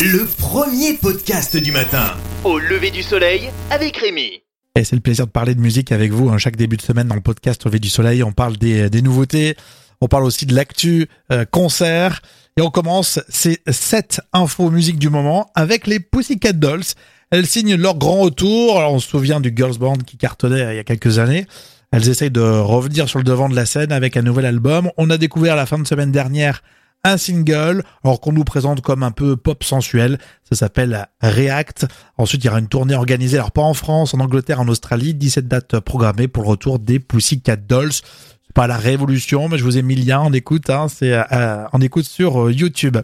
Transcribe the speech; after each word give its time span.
Le 0.00 0.26
premier 0.26 0.94
podcast 0.94 1.56
du 1.56 1.72
matin. 1.72 2.14
Au 2.44 2.58
lever 2.58 2.90
du 2.90 3.02
soleil 3.02 3.48
avec 3.70 3.96
Rémi. 3.96 4.42
Et 4.74 4.84
c'est 4.84 4.94
le 4.96 5.00
plaisir 5.00 5.26
de 5.26 5.30
parler 5.30 5.54
de 5.54 5.60
musique 5.60 5.90
avec 5.92 6.12
vous. 6.12 6.28
hein. 6.28 6.38
Chaque 6.38 6.56
début 6.56 6.76
de 6.76 6.82
semaine 6.82 7.08
dans 7.08 7.14
le 7.14 7.20
podcast 7.20 7.64
Au 7.64 7.68
lever 7.68 7.78
du 7.78 7.88
soleil, 7.88 8.22
on 8.22 8.32
parle 8.32 8.56
des, 8.58 8.90
des 8.90 9.00
nouveautés, 9.02 9.56
on 10.00 10.06
parle 10.08 10.24
aussi 10.24 10.44
de 10.44 10.54
l'actu, 10.54 11.08
euh, 11.32 11.44
concert. 11.50 12.20
Et 12.58 12.62
on 12.62 12.70
commence 12.70 13.20
ces 13.28 13.58
7 13.68 14.20
infos 14.32 14.70
musique 14.70 14.98
du 14.98 15.08
moment 15.08 15.50
avec 15.54 15.86
les 15.86 16.00
Pussycat 16.00 16.52
Dolls. 16.52 16.84
Elles 17.30 17.46
signent 17.46 17.76
leur 17.76 17.96
grand 17.96 18.20
retour. 18.20 18.78
Alors 18.78 18.92
on 18.92 18.98
se 18.98 19.08
souvient 19.08 19.40
du 19.40 19.52
Girls 19.54 19.78
Band 19.78 19.96
qui 19.98 20.16
cartonnait 20.16 20.62
euh, 20.62 20.72
il 20.74 20.76
y 20.76 20.80
a 20.80 20.84
quelques 20.84 21.18
années. 21.18 21.46
Elles 21.90 22.08
essayent 22.08 22.30
de 22.30 22.40
revenir 22.40 23.08
sur 23.08 23.18
le 23.18 23.24
devant 23.24 23.48
de 23.48 23.56
la 23.56 23.64
scène 23.64 23.92
avec 23.92 24.16
un 24.16 24.22
nouvel 24.22 24.44
album. 24.44 24.90
On 24.98 25.08
a 25.10 25.16
découvert 25.16 25.56
la 25.56 25.64
fin 25.66 25.78
de 25.78 25.86
semaine 25.86 26.12
dernière 26.12 26.62
un 27.06 27.16
single, 27.16 27.82
alors 28.04 28.20
qu'on 28.20 28.32
nous 28.32 28.44
présente 28.44 28.80
comme 28.80 29.02
un 29.02 29.10
peu 29.10 29.36
pop 29.36 29.62
sensuel. 29.64 30.18
Ça 30.48 30.56
s'appelle 30.56 31.06
React. 31.20 31.86
Ensuite, 32.18 32.44
il 32.44 32.46
y 32.46 32.50
aura 32.50 32.58
une 32.58 32.68
tournée 32.68 32.94
organisée, 32.94 33.38
alors 33.38 33.52
pas 33.52 33.62
en 33.62 33.74
France, 33.74 34.14
en 34.14 34.20
Angleterre, 34.20 34.60
en 34.60 34.68
Australie. 34.68 35.14
17 35.14 35.48
dates 35.48 35.80
programmées 35.80 36.28
pour 36.28 36.42
le 36.42 36.48
retour 36.48 36.78
des 36.78 36.98
Pussycat 36.98 37.56
Dolls. 37.56 37.92
C'est 37.92 38.54
pas 38.54 38.66
la 38.66 38.76
révolution, 38.76 39.48
mais 39.48 39.58
je 39.58 39.64
vous 39.64 39.78
ai 39.78 39.82
mis 39.82 39.96
le 39.96 40.04
lien 40.04 40.20
en 40.20 40.32
écoute. 40.32 40.70
Hein, 40.70 40.86
c'est 40.88 41.12
euh, 41.12 41.66
écoute 41.80 42.04
sur 42.04 42.46
euh, 42.46 42.52
YouTube. 42.52 42.96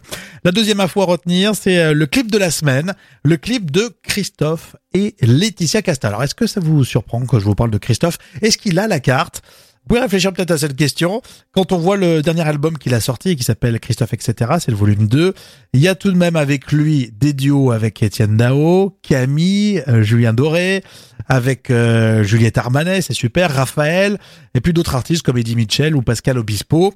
La 0.44 0.52
deuxième 0.52 0.80
info 0.80 1.02
à 1.02 1.04
retenir, 1.04 1.54
c'est 1.54 1.78
euh, 1.78 1.92
le 1.92 2.06
clip 2.06 2.30
de 2.30 2.38
la 2.38 2.50
semaine, 2.50 2.94
le 3.24 3.36
clip 3.36 3.70
de 3.70 3.90
Christophe 4.02 4.76
et 4.94 5.14
Laetitia 5.20 5.82
Casta. 5.82 6.08
Alors, 6.08 6.22
est-ce 6.22 6.34
que 6.34 6.46
ça 6.46 6.60
vous 6.60 6.84
surprend 6.84 7.24
que 7.26 7.38
je 7.38 7.44
vous 7.44 7.54
parle 7.54 7.70
de 7.70 7.78
Christophe? 7.78 8.18
Est-ce 8.40 8.58
qu'il 8.58 8.78
a 8.78 8.86
la 8.86 9.00
carte? 9.00 9.42
Vous 9.82 9.88
pouvez 9.88 10.00
réfléchir 10.00 10.32
peut-être 10.32 10.52
à 10.52 10.58
cette 10.58 10.76
question. 10.76 11.22
Quand 11.50 11.72
on 11.72 11.78
voit 11.78 11.96
le 11.96 12.22
dernier 12.22 12.42
album 12.42 12.78
qu'il 12.78 12.94
a 12.94 13.00
sorti 13.00 13.34
qui 13.34 13.42
s'appelle 13.42 13.80
Christophe, 13.80 14.14
etc., 14.14 14.52
c'est 14.60 14.70
le 14.70 14.76
volume 14.76 15.08
2, 15.08 15.34
il 15.72 15.80
y 15.80 15.88
a 15.88 15.96
tout 15.96 16.12
de 16.12 16.16
même 16.16 16.36
avec 16.36 16.70
lui 16.70 17.12
des 17.18 17.32
duos 17.32 17.72
avec 17.72 18.00
Étienne 18.00 18.36
Dao, 18.36 18.96
Camille, 19.02 19.82
euh, 19.88 20.02
Julien 20.02 20.34
Doré, 20.34 20.84
avec 21.28 21.70
euh, 21.70 22.22
Juliette 22.22 22.58
Armanet, 22.58 23.02
c'est 23.02 23.12
super, 23.12 23.52
Raphaël, 23.52 24.18
et 24.54 24.60
puis 24.60 24.72
d'autres 24.72 24.94
artistes 24.94 25.22
comme 25.22 25.38
Eddie 25.38 25.56
Mitchell 25.56 25.96
ou 25.96 26.02
Pascal 26.02 26.38
Obispo. 26.38 26.94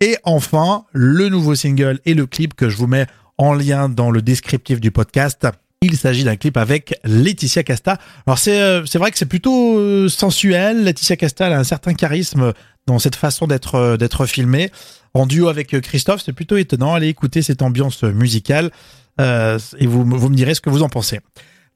Et 0.00 0.16
enfin, 0.24 0.84
le 0.92 1.28
nouveau 1.28 1.54
single 1.54 2.00
et 2.06 2.14
le 2.14 2.26
clip 2.26 2.54
que 2.54 2.70
je 2.70 2.76
vous 2.76 2.86
mets 2.86 3.06
en 3.36 3.52
lien 3.52 3.88
dans 3.88 4.10
le 4.10 4.22
descriptif 4.22 4.80
du 4.80 4.90
podcast. 4.90 5.46
Il 5.82 5.96
s'agit 5.96 6.22
d'un 6.22 6.36
clip 6.36 6.56
avec 6.56 6.94
Laetitia 7.02 7.64
Casta. 7.64 7.98
Alors 8.26 8.38
c'est 8.38 8.62
euh, 8.62 8.84
vrai 8.94 9.10
que 9.10 9.18
c'est 9.18 9.26
plutôt 9.26 9.78
euh, 9.78 10.08
sensuel. 10.08 10.84
Laetitia 10.84 11.16
Casta 11.16 11.48
elle 11.48 11.54
a 11.54 11.58
un 11.58 11.64
certain 11.64 11.92
charisme 11.92 12.52
dans 12.86 13.00
cette 13.00 13.16
façon 13.16 13.48
d'être 13.48 13.74
euh, 13.74 13.96
d'être 13.96 14.24
filmée. 14.26 14.70
En 15.12 15.26
duo 15.26 15.48
avec 15.48 15.78
Christophe, 15.80 16.22
c'est 16.24 16.32
plutôt 16.32 16.56
étonnant. 16.56 16.94
Allez 16.94 17.08
écouter 17.08 17.42
cette 17.42 17.62
ambiance 17.62 18.02
musicale 18.02 18.70
et 19.18 19.86
vous 19.86 20.04
vous 20.06 20.28
me 20.30 20.34
direz 20.34 20.54
ce 20.54 20.62
que 20.62 20.70
vous 20.70 20.82
en 20.82 20.88
pensez. 20.88 21.20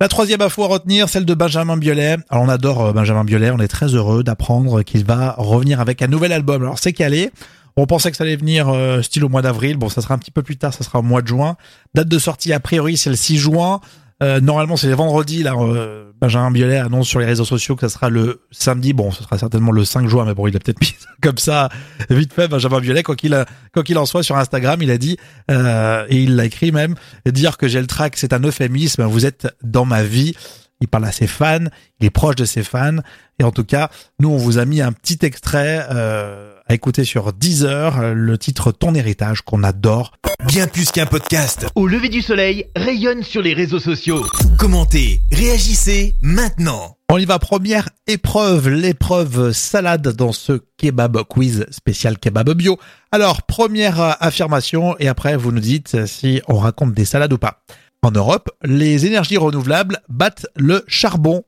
La 0.00 0.08
troisième 0.08 0.40
info 0.40 0.64
à 0.64 0.68
retenir, 0.68 1.10
celle 1.10 1.27
de 1.27 1.34
Benjamin 1.34 1.77
Biolay. 1.77 2.16
Alors 2.30 2.44
on 2.44 2.48
adore 2.48 2.94
Benjamin 2.94 3.24
Biolay, 3.24 3.50
on 3.50 3.58
est 3.58 3.68
très 3.68 3.88
heureux 3.88 4.24
d'apprendre 4.24 4.82
qu'il 4.82 5.04
va 5.04 5.34
revenir 5.36 5.80
avec 5.80 6.00
un 6.00 6.06
nouvel 6.06 6.32
album. 6.32 6.62
Alors 6.62 6.78
c'est 6.78 6.94
calé. 6.94 7.30
On 7.78 7.86
pensait 7.86 8.10
que 8.10 8.16
ça 8.16 8.24
allait 8.24 8.36
venir 8.36 8.69
euh, 8.69 9.02
style 9.02 9.24
au 9.24 9.28
mois 9.28 9.42
d'avril. 9.42 9.77
Bon, 9.77 9.91
ça 9.91 10.00
sera 10.00 10.14
un 10.14 10.19
petit 10.19 10.30
peu 10.30 10.42
plus 10.42 10.56
tard, 10.56 10.72
ça 10.72 10.82
sera 10.82 11.00
au 11.00 11.02
mois 11.02 11.20
de 11.20 11.27
juin. 11.27 11.56
Date 11.94 12.08
de 12.08 12.18
sortie 12.18 12.52
a 12.52 12.60
priori 12.60 12.96
c'est 12.96 13.10
le 13.10 13.16
6 13.16 13.36
juin. 13.36 13.80
Euh, 14.22 14.41
normalement 14.41 14.78
c'est 14.78 14.91
vendredi. 14.92 15.42
Là, 15.42 15.55
euh, 15.58 16.10
Benjamin 16.18 16.50
Biolay 16.50 16.78
annonce 16.78 17.06
sur 17.06 17.20
les 17.20 17.27
réseaux 17.27 17.44
sociaux 17.44 17.77
que 17.77 17.86
ça 17.86 17.92
sera 17.92 18.08
le 18.08 18.41
samedi. 18.50 18.94
Bon, 18.94 19.10
ce 19.10 19.22
sera 19.22 19.36
certainement 19.36 19.72
le 19.72 19.84
5 19.84 20.08
juin, 20.08 20.24
mais 20.24 20.33
bon, 20.33 20.46
il 20.46 20.56
a 20.56 20.58
peut-être 20.58 20.80
mis 20.80 20.94
comme 21.20 21.36
ça 21.36 21.68
vite 22.08 22.33
fait. 22.33 22.48
Benjamin 22.48 22.80
Biolay, 22.80 23.02
quoi 23.02 23.14
qu'il 23.14 23.44
quoi 23.74 23.83
qu'il 23.83 23.98
en 23.98 24.06
soit, 24.06 24.22
sur 24.22 24.38
Instagram, 24.38 24.80
il 24.80 24.90
a 24.90 24.96
dit 24.96 25.18
euh, 25.50 26.06
et 26.08 26.22
il 26.22 26.36
l'a 26.36 26.46
écrit 26.46 26.72
même 26.72 26.94
dire 27.27 27.58
que 27.58 27.68
j'ai 27.68 27.80
le 27.80 27.86
track, 27.86 28.16
c'est 28.16 28.33
un 28.33 28.40
euphémisme. 28.40 29.05
Vous 29.05 29.27
êtes 29.27 29.48
dans 29.62 29.84
ma 29.84 30.02
vie. 30.02 30.34
Il 30.80 30.88
parle 30.88 31.06
à 31.06 31.12
ses 31.12 31.27
fans, 31.27 31.64
il 32.00 32.06
est 32.06 32.11
proche 32.11 32.36
de 32.36 32.44
ses 32.44 32.62
fans. 32.62 32.98
Et 33.38 33.44
en 33.44 33.50
tout 33.50 33.64
cas, 33.64 33.88
nous, 34.20 34.28
on 34.28 34.36
vous 34.36 34.58
a 34.58 34.66
mis 34.66 34.83
un 34.83 34.92
petit 34.92 35.18
extrait 35.22 35.86
euh, 35.90 36.55
à 36.68 36.74
écouter 36.74 37.04
sur 37.04 37.32
Deezer, 37.32 38.14
le 38.14 38.38
titre 38.38 38.72
Ton 38.72 38.94
héritage 38.94 39.42
qu'on 39.42 39.62
adore. 39.62 40.12
Bien 40.46 40.66
plus 40.66 40.90
qu'un 40.90 41.06
podcast. 41.06 41.66
Au 41.77 41.86
lever 41.86 42.08
du 42.08 42.22
soleil, 42.22 42.66
rayonne 42.74 43.22
sur 43.22 43.40
les 43.40 43.54
réseaux 43.54 43.78
sociaux. 43.78 44.27
Commentez, 44.58 45.22
réagissez 45.30 46.14
maintenant. 46.22 46.96
On 47.08 47.18
y 47.18 47.24
va, 47.24 47.38
première 47.38 47.88
épreuve, 48.08 48.68
l'épreuve 48.68 49.52
salade 49.52 50.08
dans 50.08 50.32
ce 50.32 50.60
kebab 50.77 51.22
quiz 51.22 51.66
spécial 51.70 52.18
kebab 52.18 52.50
bio. 52.50 52.78
Alors, 53.12 53.42
première 53.42 54.16
affirmation, 54.20 54.96
et 54.98 55.06
après 55.06 55.36
vous 55.36 55.52
nous 55.52 55.60
dites 55.60 56.04
si 56.06 56.42
on 56.48 56.56
raconte 56.56 56.94
des 56.94 57.04
salades 57.04 57.33
ou 57.33 57.38
pas. 57.38 57.62
En 58.02 58.10
Europe, 58.10 58.50
les 58.64 59.06
énergies 59.06 59.36
renouvelables 59.36 60.00
battent 60.08 60.46
le 60.56 60.84
charbon. 60.88 61.44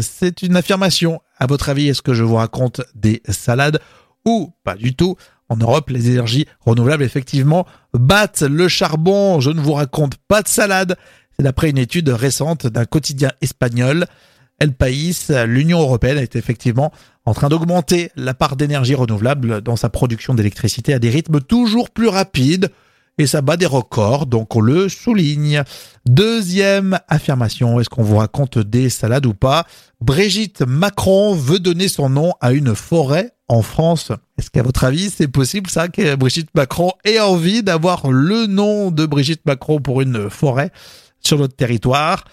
C'est 0.00 0.42
une 0.42 0.56
affirmation. 0.56 1.20
À 1.38 1.46
votre 1.46 1.68
avis, 1.68 1.88
est-ce 1.88 2.02
que 2.02 2.14
je 2.14 2.24
vous 2.24 2.36
raconte 2.36 2.80
des 2.94 3.22
salades 3.28 3.80
ou 4.24 4.52
pas 4.64 4.76
du 4.76 4.94
tout 4.94 5.16
En 5.48 5.56
Europe, 5.56 5.90
les 5.90 6.10
énergies 6.10 6.46
renouvelables, 6.60 7.02
effectivement, 7.02 7.66
battent 7.92 8.42
le 8.42 8.68
charbon. 8.68 9.40
Je 9.40 9.50
ne 9.50 9.60
vous 9.60 9.74
raconte 9.74 10.16
pas 10.28 10.42
de 10.42 10.48
salade. 10.48 10.96
C'est 11.36 11.42
d'après 11.42 11.70
une 11.70 11.78
étude 11.78 12.08
récente 12.08 12.66
d'un 12.66 12.84
quotidien 12.84 13.32
espagnol. 13.40 14.06
El 14.58 14.72
País, 14.72 15.26
l'Union 15.46 15.80
européenne 15.80 16.18
est 16.18 16.36
effectivement 16.36 16.92
en 17.26 17.34
train 17.34 17.48
d'augmenter 17.48 18.10
la 18.16 18.34
part 18.34 18.56
d'énergie 18.56 18.94
renouvelable 18.94 19.60
dans 19.60 19.76
sa 19.76 19.88
production 19.88 20.34
d'électricité 20.34 20.94
à 20.94 20.98
des 20.98 21.10
rythmes 21.10 21.40
toujours 21.40 21.90
plus 21.90 22.08
rapides 22.08 22.70
et 23.18 23.26
ça 23.26 23.42
bat 23.42 23.56
des 23.56 23.66
records, 23.66 24.26
donc 24.26 24.56
on 24.56 24.60
le 24.60 24.88
souligne. 24.88 25.62
Deuxième 26.06 26.98
affirmation, 27.08 27.80
est-ce 27.80 27.88
qu'on 27.88 28.02
vous 28.02 28.16
raconte 28.16 28.58
des 28.58 28.90
salades 28.90 29.26
ou 29.26 29.34
pas? 29.34 29.66
Brigitte 30.00 30.62
Macron 30.62 31.34
veut 31.34 31.60
donner 31.60 31.88
son 31.88 32.08
nom 32.08 32.32
à 32.40 32.52
une 32.52 32.74
forêt 32.74 33.32
en 33.48 33.62
France. 33.62 34.10
Est-ce 34.38 34.50
qu'à 34.50 34.62
votre 34.62 34.84
avis, 34.84 35.10
c'est 35.10 35.28
possible 35.28 35.70
ça 35.70 35.88
que 35.88 36.16
Brigitte 36.16 36.50
Macron 36.54 36.92
ait 37.04 37.20
envie 37.20 37.62
d'avoir 37.62 38.10
le 38.10 38.46
nom 38.46 38.90
de 38.90 39.06
Brigitte 39.06 39.46
Macron 39.46 39.80
pour 39.80 40.00
une 40.00 40.28
forêt 40.28 40.70
sur 41.20 41.38
notre 41.38 41.56
territoire? 41.56 42.24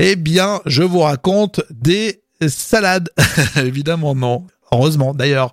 Eh 0.00 0.16
bien, 0.16 0.60
je 0.66 0.82
vous 0.82 1.00
raconte 1.00 1.60
des 1.70 2.24
salades. 2.48 3.10
Évidemment 3.56 4.14
non. 4.14 4.46
Heureusement 4.72 5.14
d'ailleurs. 5.14 5.52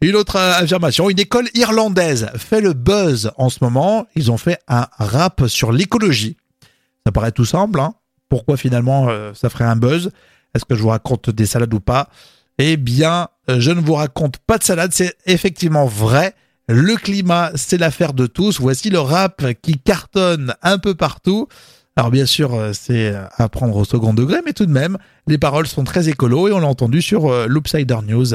Une 0.00 0.14
autre 0.14 0.36
affirmation, 0.36 1.10
une 1.10 1.18
école 1.18 1.48
irlandaise 1.54 2.30
fait 2.36 2.60
le 2.60 2.72
buzz 2.72 3.32
en 3.36 3.48
ce 3.48 3.58
moment. 3.62 4.06
Ils 4.14 4.30
ont 4.30 4.36
fait 4.36 4.58
un 4.68 4.86
rap 4.98 5.46
sur 5.48 5.72
l'écologie. 5.72 6.36
Ça 7.04 7.10
paraît 7.10 7.32
tout 7.32 7.44
simple. 7.44 7.80
Hein 7.80 7.94
Pourquoi 8.28 8.56
finalement 8.56 9.08
euh, 9.08 9.32
ça 9.34 9.50
ferait 9.50 9.64
un 9.64 9.74
buzz? 9.74 10.10
Est-ce 10.54 10.64
que 10.64 10.76
je 10.76 10.82
vous 10.82 10.88
raconte 10.88 11.30
des 11.30 11.46
salades 11.46 11.74
ou 11.74 11.80
pas? 11.80 12.08
Eh 12.58 12.76
bien, 12.76 13.28
euh, 13.50 13.58
je 13.58 13.72
ne 13.72 13.80
vous 13.80 13.94
raconte 13.94 14.38
pas 14.38 14.58
de 14.58 14.64
salade. 14.64 14.92
C'est 14.92 15.16
effectivement 15.26 15.86
vrai. 15.86 16.34
Le 16.68 16.96
climat, 16.96 17.50
c'est 17.56 17.78
l'affaire 17.78 18.12
de 18.12 18.26
tous. 18.26 18.60
Voici 18.60 18.90
le 18.90 19.00
rap 19.00 19.44
qui 19.62 19.78
cartonne 19.78 20.54
un 20.62 20.78
peu 20.78 20.94
partout. 20.94 21.48
Alors 21.96 22.12
bien 22.12 22.26
sûr, 22.26 22.54
euh, 22.54 22.70
c'est 22.72 23.12
à 23.36 23.48
prendre 23.48 23.74
au 23.74 23.84
second 23.84 24.14
degré, 24.14 24.38
mais 24.44 24.52
tout 24.52 24.66
de 24.66 24.70
même, 24.70 24.98
les 25.26 25.38
paroles 25.38 25.66
sont 25.66 25.82
très 25.82 26.08
écolo 26.08 26.46
et 26.46 26.52
on 26.52 26.60
l'a 26.60 26.68
entendu 26.68 27.02
sur 27.02 27.26
euh, 27.26 27.48
Loopsider 27.48 27.98
News. 28.06 28.34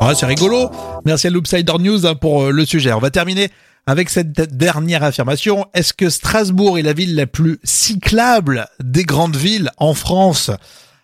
Ah, 0.00 0.14
c'est 0.14 0.26
rigolo. 0.26 0.70
Merci 1.04 1.26
à 1.26 1.30
Loopsider 1.30 1.74
News 1.78 2.06
hein, 2.06 2.14
pour 2.14 2.44
euh, 2.44 2.50
le 2.50 2.64
sujet. 2.64 2.92
On 2.92 2.98
va 2.98 3.10
terminer 3.10 3.50
avec 3.86 4.08
cette 4.08 4.32
dernière 4.56 5.02
affirmation. 5.02 5.66
Est-ce 5.74 5.92
que 5.92 6.08
Strasbourg 6.08 6.78
est 6.78 6.82
la 6.82 6.94
ville 6.94 7.14
la 7.14 7.26
plus 7.26 7.58
cyclable 7.62 8.66
des 8.82 9.04
grandes 9.04 9.36
villes 9.36 9.70
en 9.76 9.92
France? 9.92 10.50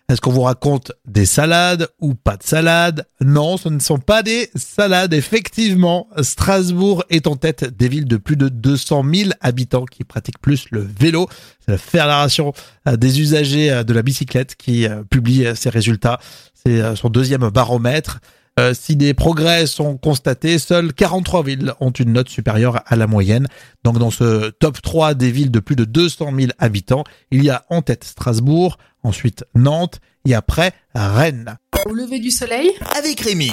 Est-ce 0.09 0.19
qu'on 0.19 0.31
vous 0.31 0.41
raconte 0.41 0.91
des 1.05 1.25
salades 1.25 1.87
ou 2.01 2.15
pas 2.15 2.35
de 2.35 2.43
salades? 2.43 3.05
Non, 3.21 3.55
ce 3.57 3.69
ne 3.69 3.79
sont 3.79 3.99
pas 3.99 4.23
des 4.23 4.49
salades. 4.55 5.13
Effectivement, 5.13 6.07
Strasbourg 6.21 7.05
est 7.09 7.27
en 7.27 7.37
tête 7.37 7.63
des 7.77 7.87
villes 7.87 8.07
de 8.07 8.17
plus 8.17 8.35
de 8.35 8.49
200 8.49 9.05
000 9.13 9.29
habitants 9.39 9.85
qui 9.85 10.03
pratiquent 10.03 10.41
plus 10.41 10.65
le 10.71 10.81
vélo. 10.81 11.29
C'est 11.63 11.71
la 11.71 11.77
Fédération 11.77 12.53
euh, 12.87 12.97
des 12.97 13.21
usagers 13.21 13.71
euh, 13.71 13.83
de 13.83 13.93
la 13.93 14.01
bicyclette 14.01 14.55
qui 14.55 14.85
publie 15.09 15.45
ces 15.55 15.69
résultats. 15.69 16.19
C'est 16.65 16.81
euh, 16.81 16.95
son 16.95 17.09
deuxième 17.09 17.49
baromètre. 17.49 18.19
Euh, 18.59 18.73
si 18.73 18.97
des 18.97 19.13
progrès 19.13 19.65
sont 19.65 19.97
constatés, 19.97 20.59
seules 20.59 20.93
43 20.93 21.43
villes 21.43 21.73
ont 21.79 21.91
une 21.91 22.11
note 22.11 22.27
supérieure 22.29 22.81
à 22.85 22.95
la 22.97 23.07
moyenne. 23.07 23.47
Donc 23.83 23.97
dans 23.97 24.11
ce 24.11 24.49
top 24.49 24.81
3 24.81 25.13
des 25.13 25.31
villes 25.31 25.51
de 25.51 25.59
plus 25.59 25.75
de 25.77 25.85
200 25.85 26.31
000 26.37 26.51
habitants, 26.59 27.05
il 27.31 27.43
y 27.43 27.49
a 27.49 27.63
en 27.69 27.81
tête 27.81 28.03
Strasbourg, 28.03 28.77
ensuite 29.03 29.45
Nantes 29.55 29.99
et 30.25 30.35
après 30.35 30.73
Rennes. 30.93 31.57
Au 31.85 31.93
lever 31.93 32.19
du 32.19 32.29
soleil, 32.29 32.69
Avec 32.97 33.21
Rémi. 33.21 33.51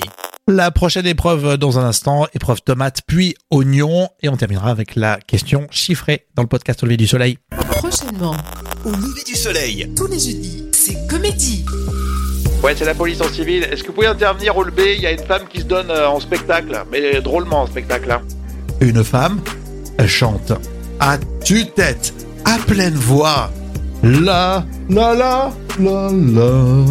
La 0.49 0.70
prochaine 0.70 1.06
épreuve 1.06 1.56
dans 1.58 1.78
un 1.78 1.84
instant, 1.84 2.26
épreuve 2.34 2.62
tomate 2.62 3.02
puis 3.06 3.34
oignon. 3.50 4.08
Et 4.22 4.28
on 4.28 4.37
terminera 4.37 4.70
avec 4.70 4.96
la 4.96 5.20
question 5.20 5.66
chiffrée 5.70 6.26
dans 6.34 6.43
le 6.43 6.49
podcast 6.49 6.82
Au 6.82 6.87
lever 6.87 6.96
du 6.96 7.06
soleil. 7.06 7.38
Prochainement, 7.70 8.37
Au 8.84 8.90
lever 8.90 9.22
du 9.26 9.34
soleil. 9.34 9.90
tous 9.96 10.08
les 10.08 10.19
jeudis, 10.19 10.64
c'est 10.72 11.06
comédie. 11.06 11.64
Ouais, 12.62 12.75
c'est 12.76 12.84
la 12.84 12.94
police 12.94 13.20
en 13.20 13.28
civil. 13.28 13.62
Est-ce 13.64 13.82
que 13.82 13.88
vous 13.88 13.93
pouvez 13.94 14.08
intervenir 14.08 14.56
au 14.56 14.64
LB 14.64 14.81
Il 14.96 15.00
y 15.00 15.06
a 15.06 15.12
une 15.12 15.19
femme 15.25 15.43
qui 15.49 15.60
se 15.60 15.64
donne 15.64 15.90
euh, 15.90 16.08
en 16.08 16.19
spectacle, 16.20 16.82
mais 16.90 17.20
drôlement 17.20 17.62
en 17.62 17.66
spectacle. 17.66 18.10
hein. 18.10 18.20
Une 18.81 19.05
femme 19.05 19.40
chante 20.06 20.52
à 21.00 21.19
tue-tête, 21.44 22.12
à 22.44 22.58
pleine 22.58 22.94
voix. 22.94 23.50
La, 24.02 24.64
la, 24.90 25.14
la, 25.14 25.52
la, 25.81 26.10
la. 26.12 26.84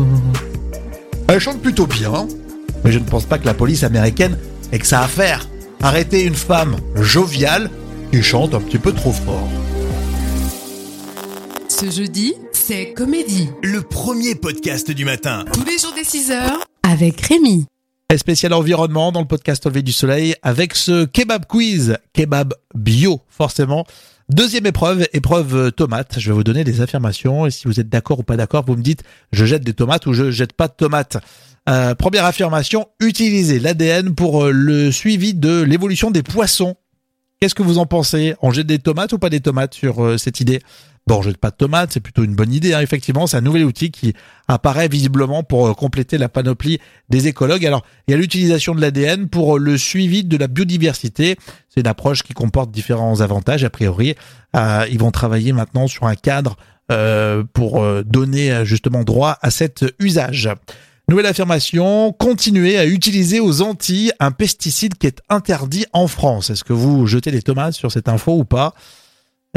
Elle 1.30 1.40
chante 1.40 1.62
plutôt 1.62 1.86
bien, 1.88 2.28
mais 2.84 2.92
je 2.92 3.00
ne 3.00 3.04
pense 3.06 3.26
pas 3.26 3.38
que 3.38 3.46
la 3.46 3.54
police 3.54 3.84
américaine 3.84 4.38
ait 4.72 4.80
que 4.80 4.88
ça 4.88 5.02
à 5.02 5.08
faire. 5.08 5.48
Arrêter 5.82 6.24
une 6.24 6.36
femme 6.36 6.76
joviale 6.96 7.70
qui 8.12 8.24
chante 8.24 8.54
un 8.54 8.60
petit 8.62 8.78
peu 8.80 8.94
trop 8.94 9.12
fort. 9.12 9.48
Ce 11.70 11.90
jeudi, 11.92 12.34
c'est 12.68 12.92
comédie. 12.92 13.48
Le 13.64 13.82
premier 13.82 14.36
podcast 14.36 14.92
du 14.92 15.06
matin. 15.06 15.46
Tous 15.54 15.64
les 15.64 15.78
jours 15.78 15.94
dès 15.96 16.02
6h 16.02 16.36
avec 16.84 17.22
Rémi. 17.22 17.66
Et 18.14 18.18
spécial 18.18 18.52
environnement 18.52 19.14
dans 19.14 19.22
le 19.22 19.26
podcast 19.26 19.66
Au 19.66 19.70
lever 19.70 19.84
du 19.84 19.94
soleil 19.94 20.36
avec 20.42 20.76
ce 20.76 21.06
kebab 21.06 21.46
quiz, 21.46 21.98
kebab 22.12 22.54
bio 22.76 23.22
forcément. 23.30 23.86
Deuxième 24.28 24.66
épreuve, 24.66 25.08
épreuve 25.14 25.56
euh, 25.56 25.72
tomate. 25.72 26.20
Je 26.20 26.30
vais 26.30 26.36
vous 26.36 26.44
donner 26.44 26.66
des 26.66 26.82
affirmations 26.82 27.46
et 27.46 27.52
si 27.52 27.70
vous 27.70 27.80
êtes 27.80 27.88
d'accord 27.88 28.20
ou 28.20 28.24
pas 28.24 28.36
d'accord, 28.36 28.66
vous 28.68 28.76
me 28.76 28.84
dites 28.84 29.04
je 29.32 29.46
jette 29.46 29.64
des 29.64 29.74
tomates 29.74 30.06
ou 30.06 30.12
je 30.12 30.30
jette 30.30 30.52
pas 30.52 30.68
de 30.68 30.74
tomates. 30.74 31.16
Euh, 31.70 31.96
première 31.96 32.26
affirmation, 32.26 32.88
utiliser 33.00 33.60
l'ADN 33.60 34.14
pour 34.14 34.44
euh, 34.44 34.52
le 34.52 34.92
suivi 34.92 35.34
de 35.34 35.62
l'évolution 35.62 36.12
des 36.12 36.22
poissons. 36.22 36.76
Qu'est-ce 37.40 37.56
que 37.56 37.64
vous 37.64 37.78
en 37.78 37.86
pensez? 37.86 38.36
On 38.42 38.52
jette 38.52 38.68
des 38.68 38.80
tomates 38.80 39.14
ou 39.14 39.20
pas 39.20 39.30
des 39.30 39.42
tomates 39.42 39.76
sur 39.76 40.04
euh, 40.04 40.18
cette 40.18 40.42
idée? 40.42 40.60
Bon, 41.08 41.22
pas 41.40 41.52
de 41.52 41.56
tomates, 41.56 41.94
c'est 41.94 42.02
plutôt 42.02 42.26
une 42.26 42.36
bonne 42.36 42.54
idée. 42.54 42.74
hein, 42.74 42.82
effectivement, 42.82 43.28
c'est 43.28 43.38
un 43.38 43.42
nouvel 43.42 43.64
outil 43.64 43.92
qui 43.92 44.14
apparaît 44.50 44.90
visiblement 44.90 45.42
pour 45.42 45.68
euh, 45.68 45.74
compléter 45.74 46.18
la 46.18 46.28
panoplie 46.28 46.80
des 47.08 47.30
écologues. 47.30 47.66
Alors, 47.66 47.86
il 48.08 48.12
y 48.12 48.14
a 48.14 48.18
l'utilisation 48.18 48.76
de 48.76 48.82
l'ADN 48.82 49.30
pour 49.30 49.56
euh, 49.56 49.60
le 49.60 49.78
suivi 49.78 50.26
de 50.26 50.36
la 50.36 50.48
biodiversité. 50.48 51.38
C'est 51.70 51.80
une 51.80 51.88
approche 51.88 52.24
qui 52.24 52.34
comporte 52.34 52.72
différents 52.72 53.22
avantages. 53.22 53.64
A 53.64 53.70
priori, 53.70 54.16
Euh, 54.56 54.86
ils 54.90 55.00
vont 55.00 55.12
travailler 55.12 55.54
maintenant 55.54 55.88
sur 55.88 56.06
un 56.06 56.16
cadre 56.16 56.56
pour 57.54 57.86
donner 58.06 58.64
justement 58.64 59.04
droit 59.04 59.38
à 59.42 59.52
cet 59.52 59.84
usage. 60.00 60.50
Nouvelle 61.10 61.26
affirmation, 61.26 62.14
continuer 62.14 62.78
à 62.78 62.86
utiliser 62.86 63.42
aux 63.42 63.62
Antilles 63.62 64.14
un 64.22 64.32
pesticide 64.32 64.96
qui 64.98 65.08
est 65.08 65.22
interdit 65.30 65.86
en 65.92 66.08
France. 66.08 66.50
Est-ce 66.50 66.64
que 66.64 66.72
vous 66.72 67.06
jetez 67.06 67.32
des 67.32 67.42
tomates 67.42 67.74
sur 67.74 67.92
cette 67.92 68.08
info 68.08 68.38
ou 68.38 68.46
pas? 68.46 68.74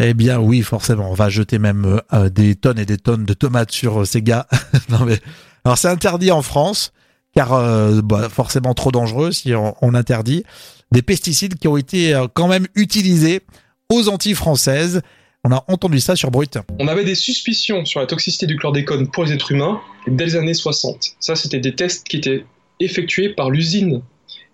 Eh 0.02 0.14
bien 0.14 0.38
oui, 0.38 0.62
forcément, 0.62 1.10
on 1.10 1.14
va 1.14 1.28
jeter 1.28 1.58
même 1.58 2.00
euh, 2.12 2.30
des 2.30 2.54
tonnes 2.54 2.78
et 2.78 2.86
des 2.86 2.96
tonnes 2.96 3.26
de 3.26 3.34
tomates 3.34 3.70
sur 3.70 4.00
euh, 4.00 4.04
ces 4.04 4.22
gars. 4.22 4.46
alors 5.64 5.76
c'est 5.76 5.88
interdit 5.88 6.30
en 6.30 6.42
France 6.42 6.92
car 7.34 7.52
euh, 7.52 8.00
bah, 8.02 8.28
forcément 8.28 8.74
trop 8.74 8.90
dangereux 8.90 9.32
si 9.32 9.52
on, 9.54 9.94
interdit 9.94 10.44
des 10.92 11.02
pesticides 11.02 11.58
qui 11.58 11.68
ont 11.68 11.76
été 11.76 12.14
euh, 12.14 12.26
quand 12.32 12.48
même 12.48 12.66
utilisés 12.74 13.42
aux 13.90 14.08
Antilles 14.08 14.34
françaises. 14.34 15.02
On 15.44 15.52
a 15.52 15.64
entendu 15.68 16.00
ça 16.00 16.16
sur 16.16 16.30
Brut. 16.30 16.58
On 16.78 16.88
avait 16.88 17.04
des 17.04 17.14
suspicions 17.14 17.84
sur 17.84 18.00
la 18.00 18.06
toxicité 18.06 18.46
du 18.46 18.56
chlordécone 18.56 19.08
pour 19.10 19.24
les 19.24 19.32
êtres 19.32 19.52
humains 19.52 19.80
dès 20.06 20.26
les 20.26 20.36
années 20.36 20.54
60. 20.54 21.16
Ça, 21.18 21.34
c'était 21.34 21.60
des 21.60 21.74
tests 21.74 22.06
qui 22.06 22.18
étaient 22.18 22.44
effectués 22.78 23.30
par 23.30 23.50
l'usine 23.50 24.02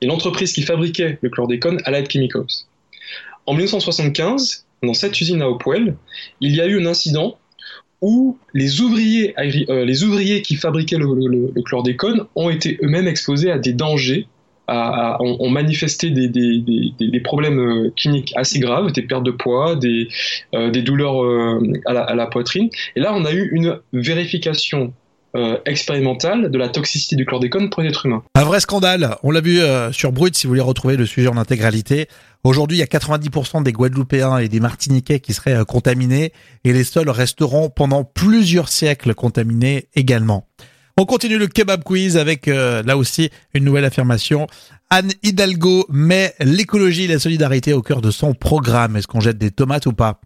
et 0.01 0.07
l'entreprise 0.07 0.53
qui 0.53 0.63
fabriquait 0.63 1.19
le 1.23 1.31
chlordécone, 1.31 1.81
Allied 1.85 2.11
Chemicals. 2.11 2.47
En 3.47 3.55
1975, 3.55 4.66
dans 4.83 4.95
cette 4.95 5.21
usine 5.21 5.43
à 5.43 5.49
Hopewell, 5.49 5.97
il 6.41 6.55
y 6.55 6.61
a 6.61 6.67
eu 6.67 6.81
un 6.81 6.87
incident 6.87 7.39
où 8.03 8.39
les 8.53 8.81
ouvriers, 8.81 9.35
euh, 9.71 9.85
les 9.85 10.05
ouvriers 10.05 10.43
qui 10.43 10.57
fabriquaient 10.57 10.99
le, 10.99 11.07
le- 11.07 11.63
chlordécone 11.63 12.27
ont 12.35 12.51
été 12.51 12.79
eux-mêmes 12.83 13.09
exposés 13.09 13.51
à 13.51 13.59
des 13.59 13.73
dangers, 13.73 14.27
ont, 14.69 15.49
manifesté 15.49 16.11
des, 16.11 17.21
problèmes 17.21 17.61
euh, 17.61 17.93
cliniques 17.97 18.33
assez 18.37 18.59
graves, 18.59 18.93
des 18.93 19.03
pertes 19.03 19.23
de 19.23 19.31
poids, 19.31 19.77
des, 19.77 20.09
euh, 20.55 20.71
douleurs 20.71 21.23
à 21.87 22.15
la 22.15 22.27
poitrine. 22.27 22.69
Et 22.97 23.01
là, 23.01 23.15
on 23.15 23.25
a 23.25 23.33
eu 23.33 23.49
une 23.53 23.79
vérification 23.93 24.93
euh, 25.37 25.59
expérimentale 25.67 26.51
de 26.51 26.59
la 26.59 26.69
toxicité 26.69 27.15
du 27.15 27.27
chlordécone 27.27 27.69
pour 27.69 27.83
les 27.83 27.91
êtres 27.91 28.07
humains. 28.07 28.23
Un 28.35 28.45
vrai 28.45 28.61
scandale. 28.61 29.17
On 29.23 29.31
l'a 29.31 29.41
vu 29.41 29.61
euh, 29.61 29.93
sur 29.93 30.11
Brut 30.11 30.35
si 30.35 30.47
vous 30.47 30.53
voulez 30.53 30.63
retrouver 30.63 30.97
le 30.97 31.05
sujet 31.05 31.29
en 31.29 31.37
intégralité. 31.37 32.09
Aujourd'hui, 32.43 32.79
il 32.79 32.81
y 32.81 32.83
a 32.83 32.87
90% 32.87 33.63
des 33.63 33.73
Guadeloupéens 33.73 34.39
et 34.39 34.49
des 34.49 34.61
Martiniquais 34.61 35.21
qui 35.21 35.35
seraient 35.35 35.55
euh, 35.55 35.65
contaminés 35.65 36.33
et 36.65 36.73
les 36.73 36.85
sols 36.85 37.11
resteront 37.11 37.69
pendant 37.69 38.03
plusieurs 38.03 38.69
siècles 38.69 39.15
contaminés 39.15 39.89
également. 39.95 40.47
On 40.97 41.05
continue 41.05 41.37
le 41.37 41.47
kebab 41.47 41.85
quiz 41.85 42.17
avec 42.17 42.47
là 42.47 42.97
aussi 42.97 43.29
une 43.53 43.65
nouvelle 43.65 43.85
affirmation. 43.85 44.47
Anne 44.89 45.13
Hidalgo 45.23 45.85
met 45.91 46.35
l'écologie 46.41 47.05
et 47.05 47.09
la 47.09 47.19
solidarité 47.19 47.75
au 47.75 47.83
cœur 47.83 48.01
de 48.01 48.11
son 48.11 48.33
programme. 48.33 48.97
Est-ce 48.97 49.07
qu'on 49.07 49.21
jette 49.21 49.37
des 49.37 49.51
tomates 49.51 49.85
ou 49.85 49.93
pas? 49.93 50.21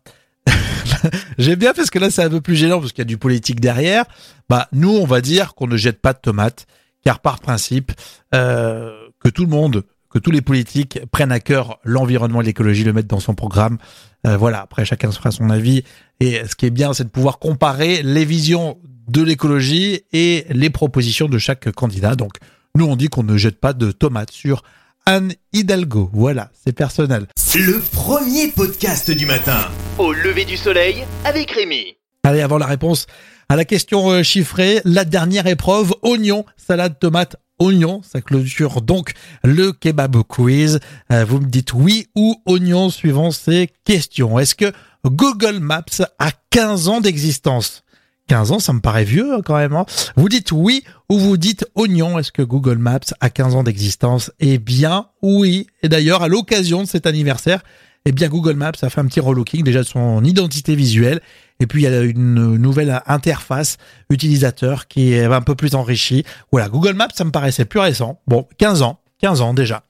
J'aime 1.38 1.58
bien 1.58 1.72
parce 1.74 1.90
que 1.90 1.98
là 1.98 2.10
c'est 2.10 2.22
un 2.22 2.30
peu 2.30 2.40
plus 2.40 2.56
gênant 2.56 2.80
parce 2.80 2.92
qu'il 2.92 3.00
y 3.00 3.02
a 3.02 3.04
du 3.06 3.18
politique 3.18 3.60
derrière. 3.60 4.04
Bah 4.48 4.68
nous 4.72 4.90
on 4.90 5.06
va 5.06 5.20
dire 5.20 5.54
qu'on 5.54 5.66
ne 5.66 5.76
jette 5.76 6.00
pas 6.00 6.12
de 6.12 6.18
tomates 6.18 6.66
car 7.04 7.20
par 7.20 7.40
principe 7.40 7.92
euh, 8.34 8.92
que 9.20 9.28
tout 9.28 9.44
le 9.44 9.50
monde, 9.50 9.84
que 10.10 10.18
tous 10.18 10.30
les 10.30 10.42
politiques 10.42 11.00
prennent 11.10 11.32
à 11.32 11.40
cœur 11.40 11.78
l'environnement 11.84 12.40
et 12.40 12.44
l'écologie, 12.44 12.84
le 12.84 12.92
mettent 12.92 13.06
dans 13.06 13.20
son 13.20 13.34
programme. 13.34 13.78
Euh, 14.26 14.36
voilà, 14.36 14.60
après 14.60 14.84
chacun 14.84 15.10
se 15.10 15.18
fera 15.18 15.30
son 15.30 15.50
avis. 15.50 15.82
Et 16.20 16.44
ce 16.46 16.54
qui 16.54 16.66
est 16.66 16.70
bien, 16.70 16.92
c'est 16.92 17.04
de 17.04 17.08
pouvoir 17.10 17.38
comparer 17.38 18.02
les 18.02 18.24
visions 18.24 18.78
de 19.08 19.22
l'écologie 19.22 20.02
et 20.12 20.46
les 20.50 20.70
propositions 20.70 21.28
de 21.28 21.38
chaque 21.38 21.70
candidat. 21.72 22.14
Donc 22.16 22.34
nous 22.74 22.84
on 22.84 22.96
dit 22.96 23.08
qu'on 23.08 23.22
ne 23.22 23.36
jette 23.36 23.60
pas 23.60 23.72
de 23.72 23.92
tomates 23.92 24.30
sur 24.30 24.62
Anne 25.06 25.34
Hidalgo. 25.52 26.10
Voilà, 26.12 26.50
c'est 26.54 26.72
personnel. 26.72 27.26
Le 27.54 27.80
premier 27.80 28.48
podcast 28.48 29.10
du 29.10 29.26
matin. 29.26 29.68
Au 29.98 30.12
lever 30.12 30.44
du 30.44 30.56
soleil 30.56 31.04
avec 31.24 31.50
Rémi. 31.50 31.96
Allez, 32.24 32.40
avant 32.42 32.58
la 32.58 32.66
réponse 32.66 33.06
à 33.48 33.56
la 33.56 33.64
question 33.64 34.10
euh, 34.10 34.22
chiffrée, 34.22 34.80
la 34.84 35.04
dernière 35.04 35.46
épreuve, 35.46 35.92
oignon, 36.02 36.44
salade, 36.56 36.98
tomate, 37.00 37.36
oignon. 37.58 38.00
Ça 38.02 38.20
clôture 38.20 38.82
donc 38.82 39.12
le 39.42 39.72
kebab 39.72 40.22
quiz. 40.22 40.78
Euh, 41.12 41.24
vous 41.24 41.40
me 41.40 41.46
dites 41.46 41.72
oui 41.72 42.08
ou 42.14 42.40
oignon 42.46 42.90
suivant 42.90 43.30
ces 43.30 43.70
questions. 43.84 44.38
Est-ce 44.38 44.54
que 44.54 44.72
Google 45.04 45.58
Maps 45.58 45.84
a 46.18 46.30
15 46.50 46.88
ans 46.88 47.00
d'existence? 47.00 47.82
15 48.30 48.52
ans, 48.52 48.60
ça 48.60 48.72
me 48.72 48.78
paraît 48.78 49.02
vieux 49.02 49.34
hein, 49.34 49.40
quand 49.44 49.56
même. 49.56 49.74
hein. 49.74 49.84
Vous 50.14 50.28
dites 50.28 50.52
oui 50.52 50.84
ou 51.08 51.18
vous 51.18 51.36
dites 51.36 51.66
oignon. 51.74 52.16
Est-ce 52.16 52.30
que 52.30 52.42
Google 52.42 52.78
Maps 52.78 53.00
a 53.18 53.28
15 53.28 53.56
ans 53.56 53.64
d'existence? 53.64 54.30
Eh 54.38 54.58
bien, 54.58 55.06
oui. 55.20 55.66
Et 55.82 55.88
d'ailleurs, 55.88 56.22
à 56.22 56.28
l'occasion 56.28 56.82
de 56.84 56.86
cet 56.86 57.06
anniversaire, 57.06 57.60
eh 58.04 58.12
bien, 58.12 58.28
Google 58.28 58.54
Maps 58.54 58.70
a 58.82 58.88
fait 58.88 59.00
un 59.00 59.06
petit 59.06 59.18
relooking 59.18 59.64
déjà 59.64 59.80
de 59.80 59.86
son 59.88 60.22
identité 60.22 60.76
visuelle. 60.76 61.20
Et 61.58 61.66
puis, 61.66 61.82
il 61.82 61.90
y 61.90 61.92
a 61.92 62.02
une 62.02 62.54
nouvelle 62.56 63.02
interface 63.06 63.78
utilisateur 64.10 64.86
qui 64.86 65.12
est 65.12 65.24
un 65.24 65.42
peu 65.42 65.56
plus 65.56 65.74
enrichie. 65.74 66.22
Voilà, 66.52 66.68
Google 66.68 66.94
Maps, 66.94 67.08
ça 67.12 67.24
me 67.24 67.32
paraissait 67.32 67.64
plus 67.64 67.80
récent. 67.80 68.20
Bon, 68.28 68.46
15 68.58 68.82
ans, 68.82 69.00
15 69.22 69.40
ans 69.40 69.54
déjà. 69.54 69.82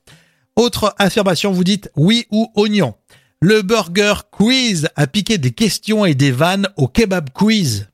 Autre 0.56 0.94
affirmation, 0.97 1.52
vous 1.52 1.62
dites 1.62 1.90
oui 1.94 2.25
ou 2.30 2.50
oignon. 2.54 2.94
Le 3.42 3.61
burger 3.61 4.14
quiz 4.30 4.88
a 4.97 5.06
piqué 5.06 5.37
des 5.37 5.50
questions 5.50 6.06
et 6.06 6.14
des 6.14 6.30
vannes 6.30 6.68
au 6.78 6.88
kebab 6.88 7.28
quiz. 7.35 7.89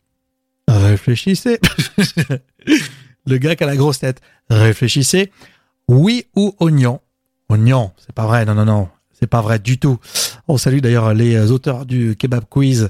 Réfléchissez. 0.77 1.59
Le 3.27 3.39
qui 3.39 3.49
a 3.49 3.67
la 3.67 3.77
grosse 3.77 4.01
tête. 4.01 4.21
Réfléchissez. 4.51 5.33
Oui 5.89 6.27
ou 6.37 6.55
oignon 6.61 7.01
Oignon, 7.49 7.93
c'est 7.99 8.15
pas 8.15 8.27
vrai. 8.27 8.45
Non, 8.45 8.55
non, 8.55 8.65
non. 8.65 8.89
C'est 9.13 9.27
pas 9.27 9.41
vrai 9.41 9.59
du 9.59 9.79
tout. 9.79 9.99
On 10.47 10.59
salue 10.59 10.81
d'ailleurs 10.81 11.15
les 11.15 11.51
auteurs 11.51 11.87
du 11.87 12.17
kebab 12.17 12.45
quiz. 12.49 12.89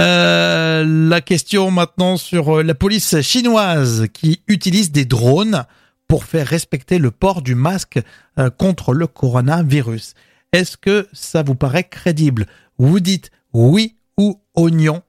Euh, 0.00 0.84
la 0.86 1.20
question 1.20 1.70
maintenant 1.70 2.16
sur 2.16 2.62
la 2.62 2.74
police 2.74 3.20
chinoise 3.20 4.06
qui 4.12 4.42
utilise 4.46 4.90
des 4.90 5.04
drones 5.04 5.64
pour 6.08 6.24
faire 6.24 6.46
respecter 6.46 6.98
le 6.98 7.10
port 7.10 7.42
du 7.42 7.54
masque 7.54 7.98
euh, 8.38 8.50
contre 8.50 8.94
le 8.94 9.06
coronavirus. 9.06 10.14
Est-ce 10.52 10.76
que 10.76 11.08
ça 11.12 11.42
vous 11.42 11.54
paraît 11.54 11.84
crédible? 11.84 12.46
Vous 12.78 13.00
dites 13.00 13.30
oui 13.52 13.96
ou 14.16 14.40
oignon 14.54 15.02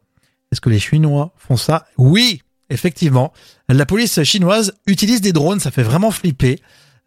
Est-ce 0.51 0.61
que 0.61 0.69
les 0.69 0.79
Chinois 0.79 1.33
font 1.37 1.57
ça 1.57 1.85
Oui, 1.97 2.41
effectivement. 2.69 3.33
La 3.69 3.85
police 3.85 4.23
chinoise 4.23 4.73
utilise 4.85 5.21
des 5.21 5.33
drones, 5.33 5.59
ça 5.59 5.71
fait 5.71 5.83
vraiment 5.83 6.11
flipper. 6.11 6.59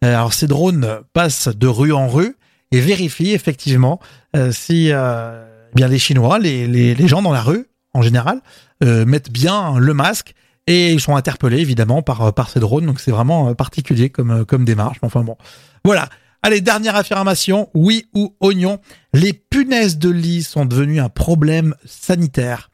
Euh, 0.03 0.15
Alors 0.15 0.33
ces 0.33 0.47
drones 0.47 0.99
passent 1.13 1.47
de 1.47 1.67
rue 1.67 1.93
en 1.93 2.07
rue 2.07 2.35
et 2.71 2.79
vérifient 2.79 3.33
effectivement 3.33 3.99
euh, 4.35 4.51
si 4.51 4.89
euh, 4.91 5.45
bien 5.75 5.87
les 5.87 5.99
Chinois, 5.99 6.39
les, 6.39 6.67
les, 6.67 7.07
gens 7.07 7.21
dans 7.21 7.33
la 7.33 7.41
rue 7.41 7.67
en 7.93 8.01
général, 8.01 8.41
mettent 8.81 9.31
bien 9.31 9.77
le 9.77 9.93
masque 9.93 10.33
et 10.65 10.91
ils 10.93 11.01
sont 11.01 11.15
interpellés 11.15 11.59
évidemment 11.59 12.01
par, 12.01 12.49
ces 12.49 12.59
drones. 12.59 12.85
Donc 12.85 12.99
c'est 12.99 13.11
vraiment 13.11 13.53
particulier 13.53 14.09
comme, 14.09 14.45
comme 14.45 14.65
démarche. 14.65 14.97
Enfin 15.01 15.23
bon, 15.23 15.35
voilà. 15.83 16.07
Allez, 16.41 16.61
dernière 16.61 16.95
affirmation, 16.95 17.69
oui 17.75 18.07
ou 18.15 18.35
oignon, 18.39 18.79
les 19.13 19.33
punaises 19.33 19.99
de 19.99 20.09
lit 20.09 20.41
sont 20.41 20.65
devenues 20.65 20.99
un 20.99 21.09
problème 21.09 21.75
sanitaire. 21.85 22.70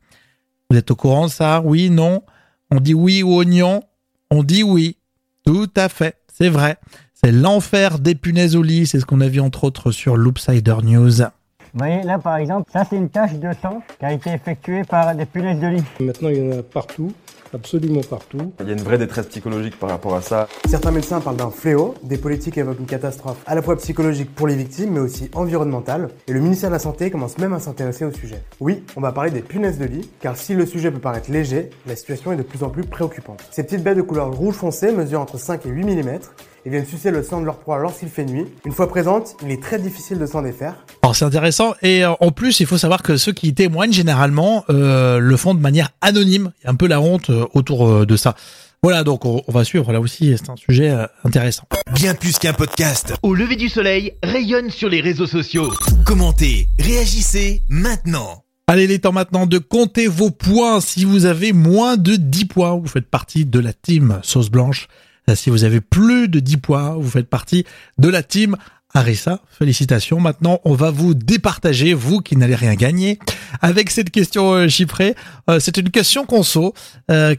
Vous 0.70 0.78
êtes 0.78 0.92
au 0.92 0.96
courant 0.98 1.28
de 1.28 1.32
ça? 1.32 1.62
Oui, 1.64 1.90
non? 1.90 2.24
On 2.72 2.82
dit 2.82 2.94
oui 2.94 3.24
ou 3.24 3.36
oignon? 3.36 3.84
On 4.30 4.44
dit 4.44 4.64
oui. 4.64 4.98
Tout 5.46 5.70
à 5.78 5.88
fait, 5.88 6.18
c'est 6.34 6.50
vrai. 6.50 6.76
C'est 7.14 7.32
l'enfer 7.32 8.00
des 8.00 8.16
punaises 8.16 8.58
au 8.58 8.64
lit, 8.64 8.86
c'est 8.86 9.00
ce 9.00 9.06
qu'on 9.06 9.22
a 9.22 9.30
vu 9.30 9.40
entre 9.40 9.64
autres 9.64 9.92
sur 9.92 10.18
Loopsider 10.18 10.76
News. 10.84 11.22
Vous 11.22 11.80
voyez, 11.80 12.04
là 12.04 12.20
par 12.20 12.36
exemple, 12.36 12.70
ça 12.74 12.84
c'est 12.84 12.98
une 12.98 13.10
tache 13.10 13.36
de 13.36 13.50
sang 13.62 13.82
qui 13.98 14.06
a 14.06 14.12
été 14.12 14.30
effectuée 14.32 14.84
par 14.84 15.16
des 15.16 15.26
punaises 15.26 15.62
de 15.62 15.68
lit. 15.68 15.84
Maintenant, 16.02 16.30
il 16.30 16.38
y 16.38 16.54
en 16.54 16.60
a 16.60 16.64
partout, 16.64 17.14
absolument 17.54 18.02
partout. 18.02 18.52
Il 18.60 18.68
y 18.68 18.70
a 18.70 18.74
une 18.74 18.82
vraie 18.82 18.98
détresse 18.98 19.28
psychologique 19.28 19.78
par 19.80 19.90
rapport 19.90 20.16
à 20.16 20.22
ça. 20.22 20.48
Certains 20.68 20.92
médecins 20.92 21.20
parlent 21.20 21.38
d'un 21.38 21.52
fléau, 21.52 21.96
des 22.04 22.18
politiques 22.18 22.58
évoquent 22.58 22.80
une 22.80 22.86
catastrophe 22.86 23.38
à 23.46 23.56
la 23.56 23.62
fois 23.62 23.76
psychologique 23.78 24.34
pour 24.34 24.48
les 24.48 24.56
victimes 24.56 24.92
mais 24.92 25.00
aussi 25.00 25.30
environnementale, 25.34 26.10
et 26.28 26.34
le 26.34 26.40
ministère 26.40 26.70
de 26.70 26.76
la 26.76 26.80
Santé 26.80 27.12
commence 27.12 27.38
même 27.38 27.54
à 27.54 27.60
s'intéresser 27.60 28.06
au 28.06 28.12
sujet. 28.12 28.44
Oui, 28.60 28.84
on 28.96 29.02
va 29.02 29.12
parler 29.12 29.32
des 29.32 29.42
punaises 29.42 29.78
de 29.78 29.86
lit, 29.86 30.10
car 30.20 30.38
si 30.38 30.54
le 30.54 30.66
sujet 30.66 30.92
peut 30.92 31.00
paraître 31.00 31.32
léger, 31.32 31.70
la 31.86 31.96
situation 31.96 32.32
est 32.32 32.38
de 32.38 32.44
plus 32.44 32.64
en 32.64 32.70
plus 32.70 32.84
préoccupante. 32.84 33.44
Ces 33.52 33.64
petites 33.64 33.84
bêtes 33.84 33.98
de 33.98 34.02
couleur 34.02 34.32
rouge 34.32 34.56
foncé 34.56 34.92
mesurent 34.92 35.22
entre 35.22 35.38
5 35.38 35.66
et 35.66 35.70
8 35.70 35.84
mm 35.84 36.20
et 36.66 36.70
viennent 36.70 36.86
sucer 36.86 37.12
le 37.12 37.24
sang 37.24 37.42
de 37.42 37.46
leur 37.46 37.60
proie 37.60 37.78
lorsqu'il 37.78 38.10
fait 38.10 38.26
nuit. 38.26 38.46
Une 38.66 38.72
fois 38.72 38.88
présentes, 38.88 39.36
il 39.44 39.52
est 39.52 39.62
très 39.62 39.80
difficile 39.80 40.20
de 40.20 40.26
s'en 40.26 40.42
défaire. 40.42 40.76
Alors 41.04 41.16
c'est 41.16 41.26
intéressant 41.26 41.74
et 41.82 42.04
euh, 42.04 42.12
en 42.20 42.32
plus 42.32 42.60
il 42.60 42.66
faut 42.66 42.78
savoir 42.78 43.04
que 43.04 43.18
ceux 43.18 43.34
qui 43.34 43.54
témoignent 43.54 43.94
généralement 43.94 44.66
euh, 44.70 45.20
le 45.20 45.38
font 45.38 45.54
de 45.54 45.60
manière 45.60 45.92
anonyme. 46.02 46.52
Il 46.62 46.66
y 46.66 46.68
a 46.68 46.72
un 46.72 46.76
peu 46.76 46.88
la 46.88 47.02
honte 47.02 47.30
euh, 47.30 47.46
autour 47.54 48.06
de 48.06 48.16
ça. 48.16 48.36
Voilà 48.84 49.04
donc 49.04 49.26
on, 49.26 49.42
va 49.48 49.64
suivre 49.64 49.92
là 49.92 50.00
aussi 50.00 50.36
c'est 50.38 50.50
un 50.50 50.56
sujet 50.56 50.96
intéressant. 51.24 51.64
Bien 51.94 52.14
plus 52.14 52.38
qu'un 52.38 52.54
podcast. 52.54 53.14
Au 53.24 53.34
lever 53.34 53.56
du 53.56 53.70
soleil, 53.70 54.14
rayonne 54.24 54.70
sur 54.70 54.90
les 54.90 55.02
réseaux 55.02 55.26
sociaux. 55.26 55.72
Commentez, 56.06 56.70
réagissez 56.80 57.64
maintenant. 57.70 58.44
Allez, 58.70 58.84
il 58.84 58.92
est 58.92 59.00
temps 59.00 59.14
maintenant 59.14 59.46
de 59.46 59.60
compter 59.60 60.08
vos 60.08 60.30
points. 60.30 60.82
Si 60.82 61.06
vous 61.06 61.24
avez 61.24 61.54
moins 61.54 61.96
de 61.96 62.18
10 62.18 62.46
points, 62.48 62.76
vous 62.76 62.88
faites 62.88 63.10
partie 63.10 63.46
de 63.46 63.60
la 63.60 63.72
team 63.72 64.20
sauce 64.24 64.50
blanche. 64.50 64.90
Euh, 65.30 65.36
Si 65.36 65.50
vous 65.50 65.64
avez 65.64 65.82
plus 65.82 66.28
de 66.28 66.40
10 66.40 66.58
points, 66.58 66.96
vous 66.96 67.10
faites 67.10 67.30
partie 67.30 67.66
de 67.98 68.10
la 68.10 68.24
team 68.24 68.56
Arissa. 68.94 69.42
Félicitations. 69.50 70.20
Maintenant, 70.20 70.60
on 70.64 70.74
va 70.74 70.92
vous 70.92 71.14
départager, 71.14 71.94
vous 71.94 72.22
qui 72.22 72.38
n'allez 72.38 72.56
rien 72.56 72.76
gagner, 72.76 73.20
avec 73.62 73.90
cette 73.90 74.10
question 74.12 74.54
euh, 74.54 74.68
chiffrée. 74.68 75.16
Euh, 75.50 75.60
C'est 75.60 75.78
une 75.78 75.90
question 75.90 76.26
conso 76.26 76.74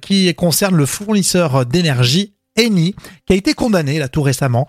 qui 0.01 0.35
concerne 0.35 0.77
le 0.77 0.87
fournisseur 0.87 1.67
d'énergie 1.67 2.35
Eni, 2.57 2.95
qui 3.27 3.33
a 3.33 3.37
été 3.37 3.55
condamné 3.55 3.99
là 3.99 4.09
tout 4.09 4.23
récemment 4.23 4.67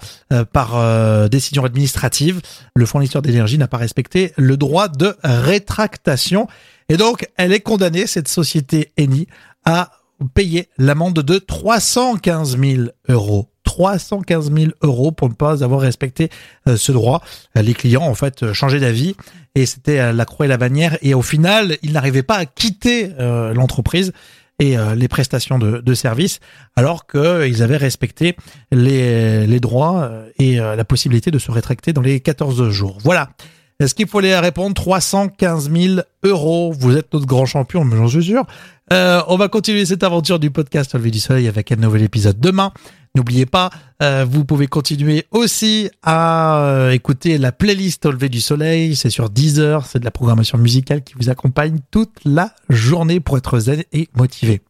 par 0.53 1.29
décision 1.29 1.65
administrative. 1.65 2.41
Le 2.75 2.85
fournisseur 2.85 3.21
d'énergie 3.21 3.57
n'a 3.57 3.67
pas 3.67 3.77
respecté 3.77 4.31
le 4.37 4.57
droit 4.57 4.89
de 4.89 5.15
rétractation 5.23 6.47
et 6.89 6.97
donc 6.97 7.27
elle 7.37 7.51
est 7.51 7.61
condamnée 7.61 8.05
cette 8.05 8.27
société 8.27 8.91
Eni 8.97 9.27
à 9.65 9.91
payer 10.27 10.69
l'amende 10.77 11.19
de 11.19 11.37
315 11.37 12.57
000 12.57 12.83
euros. 13.07 13.49
315 13.69 14.51
000 14.51 14.71
euros 14.81 15.11
pour 15.11 15.29
ne 15.29 15.33
pas 15.33 15.63
avoir 15.63 15.81
respecté 15.81 16.29
euh, 16.67 16.75
ce 16.75 16.91
droit. 16.91 17.21
Euh, 17.55 17.61
Les 17.61 17.73
clients 17.73 18.03
en 18.03 18.15
fait 18.15 18.43
euh, 18.43 18.53
changeaient 18.53 18.79
d'avis 18.79 19.15
et 19.55 19.65
c'était 19.65 20.11
la 20.13 20.25
croix 20.25 20.45
et 20.47 20.49
la 20.49 20.57
bannière 20.57 20.97
et 21.01 21.13
au 21.13 21.21
final 21.21 21.77
ils 21.81 21.93
n'arrivaient 21.93 22.23
pas 22.23 22.35
à 22.35 22.45
quitter 22.45 23.09
l'entreprise 23.17 24.13
et 24.59 24.75
les 24.95 25.07
prestations 25.07 25.57
de, 25.57 25.79
de 25.79 25.93
services, 25.95 26.39
alors 26.75 27.07
qu'ils 27.07 27.63
avaient 27.63 27.77
respecté 27.77 28.35
les, 28.71 29.59
droits 29.59 30.11
et 30.37 30.57
la 30.57 30.85
possibilité 30.85 31.31
de 31.31 31.39
se 31.39 31.49
rétracter 31.49 31.93
dans 31.93 32.01
les 32.01 32.19
14 32.19 32.69
jours. 32.69 32.99
Voilà. 33.01 33.31
Est-ce 33.79 33.95
qu'il 33.95 34.07
faut 34.07 34.19
les 34.19 34.37
répondre? 34.37 34.73
315 34.73 35.71
000 35.71 36.01
euros 36.23 36.73
Vous 36.77 36.97
êtes 36.97 37.13
notre 37.13 37.25
grand 37.25 37.45
champion, 37.45 37.85
mais 37.85 37.95
j'en 37.95 38.09
suis 38.09 38.23
sûr. 38.23 38.45
Euh, 38.91 39.21
on 39.27 39.37
va 39.37 39.47
continuer 39.47 39.85
cette 39.85 40.03
aventure 40.03 40.39
du 40.39 40.51
podcast 40.51 40.93
lever 40.95 41.11
du 41.11 41.19
soleil 41.19 41.47
avec 41.47 41.71
un 41.71 41.77
nouvel 41.77 42.01
épisode 42.01 42.39
demain. 42.39 42.73
N'oubliez 43.15 43.45
pas, 43.45 43.69
euh, 44.03 44.25
vous 44.29 44.45
pouvez 44.45 44.67
continuer 44.67 45.25
aussi 45.31 45.89
à 46.03 46.61
euh, 46.63 46.91
écouter 46.91 47.37
la 47.37 47.51
playlist 47.51 48.05
Au 48.05 48.13
du 48.13 48.41
soleil. 48.41 48.95
C'est 48.95 49.09
sur 49.09 49.29
Deezer, 49.29 49.85
c'est 49.85 49.99
de 49.99 50.05
la 50.05 50.11
programmation 50.11 50.57
musicale 50.57 51.03
qui 51.03 51.13
vous 51.19 51.29
accompagne 51.29 51.79
toute 51.89 52.17
la 52.25 52.53
journée 52.69 53.19
pour 53.19 53.37
être 53.37 53.59
zen 53.59 53.83
et 53.93 54.09
motivé. 54.15 54.61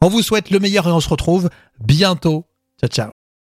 On 0.00 0.08
vous 0.08 0.22
souhaite 0.22 0.50
le 0.50 0.58
meilleur 0.58 0.88
et 0.88 0.92
on 0.92 1.00
se 1.00 1.08
retrouve 1.08 1.50
bientôt. 1.80 2.46
Ciao, 2.80 2.88
ciao. 2.88 3.13